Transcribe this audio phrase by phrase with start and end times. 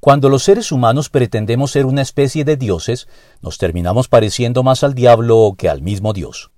[0.00, 3.06] Cuando los seres humanos pretendemos ser una especie de dioses,
[3.42, 6.50] nos terminamos pareciendo más al diablo que al mismo Dios.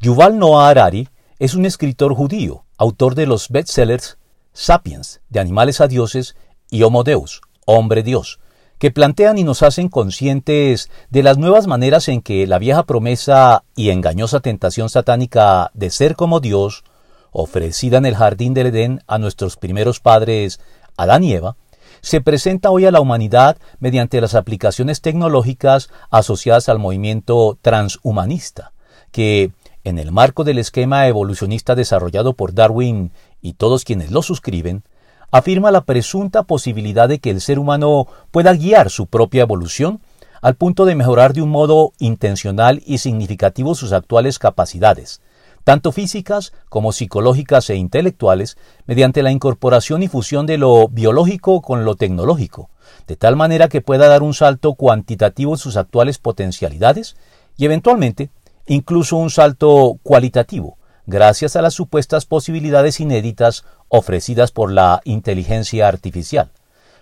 [0.00, 4.16] Yuval Noah Harari es un escritor judío, autor de los bestsellers
[4.54, 6.34] Sapiens, de animales a dioses,
[6.70, 8.40] y Homo Deus, hombre Dios,
[8.78, 13.64] que plantean y nos hacen conscientes de las nuevas maneras en que la vieja promesa
[13.76, 16.84] y engañosa tentación satánica de ser como Dios,
[17.32, 20.60] ofrecida en el jardín del Edén a nuestros primeros padres
[20.96, 21.56] Adán y Eva,
[22.00, 28.72] se presenta hoy a la humanidad mediante las aplicaciones tecnológicas asociadas al movimiento transhumanista,
[29.10, 29.52] que,
[29.84, 34.82] en el marco del esquema evolucionista desarrollado por Darwin y todos quienes lo suscriben,
[35.30, 40.00] afirma la presunta posibilidad de que el ser humano pueda guiar su propia evolución
[40.40, 45.20] al punto de mejorar de un modo intencional y significativo sus actuales capacidades,
[45.64, 51.84] tanto físicas como psicológicas e intelectuales, mediante la incorporación y fusión de lo biológico con
[51.84, 52.68] lo tecnológico,
[53.06, 57.16] de tal manera que pueda dar un salto cuantitativo en sus actuales potencialidades
[57.56, 58.30] y eventualmente
[58.66, 66.50] incluso un salto cualitativo, gracias a las supuestas posibilidades inéditas ofrecidas por la inteligencia artificial,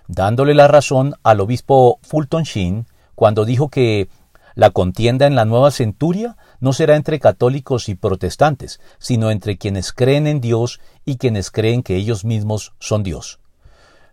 [0.07, 4.09] dándole la razón al obispo Fulton Sheen cuando dijo que
[4.55, 9.93] la contienda en la nueva centuria no será entre católicos y protestantes, sino entre quienes
[9.93, 13.39] creen en Dios y quienes creen que ellos mismos son Dios.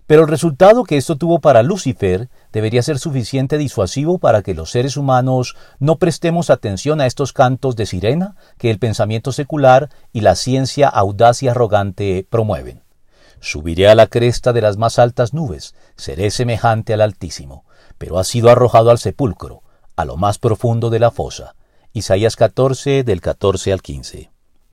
[0.09, 4.71] Pero el resultado que esto tuvo para Lucifer debería ser suficiente disuasivo para que los
[4.71, 10.21] seres humanos no prestemos atención a estos cantos de sirena que el pensamiento secular y
[10.21, 12.81] la ciencia audaz y arrogante promueven.
[13.39, 17.63] Subiré a la cresta de las más altas nubes, seré semejante al Altísimo,
[17.99, 19.61] pero ha sido arrojado al sepulcro,
[19.99, 21.55] a lo más profundo de la fosa.
[21.91, 24.31] Isaías 14 del 14 al 15.